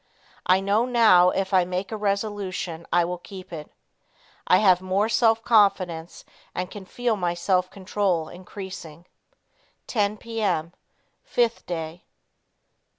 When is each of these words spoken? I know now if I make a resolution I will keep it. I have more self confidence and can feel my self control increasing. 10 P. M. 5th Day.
I 0.47 0.61
know 0.61 0.85
now 0.87 1.29
if 1.29 1.53
I 1.53 1.63
make 1.63 1.91
a 1.91 1.95
resolution 1.95 2.87
I 2.91 3.05
will 3.05 3.19
keep 3.19 3.53
it. 3.53 3.71
I 4.47 4.57
have 4.57 4.81
more 4.81 5.07
self 5.07 5.43
confidence 5.43 6.25
and 6.55 6.71
can 6.71 6.85
feel 6.85 7.15
my 7.15 7.35
self 7.35 7.69
control 7.69 8.27
increasing. 8.27 9.05
10 9.85 10.17
P. 10.17 10.41
M. 10.41 10.73
5th 11.31 11.67
Day. 11.67 12.05